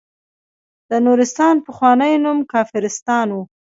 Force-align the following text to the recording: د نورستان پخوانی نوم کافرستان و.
د 0.89 0.91
نورستان 1.05 1.55
پخوانی 1.65 2.13
نوم 2.23 2.39
کافرستان 2.53 3.27
و. 3.31 3.37